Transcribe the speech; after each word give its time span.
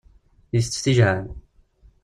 Itett 0.57 0.81
tijɛal. 0.83 1.27